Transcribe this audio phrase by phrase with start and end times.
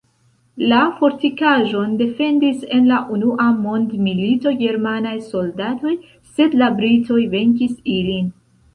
[0.69, 5.97] La fortikaĵon defendis en la unua mondmilito germanaj soldatoj,
[6.35, 8.31] sed la britoj venkis ilin.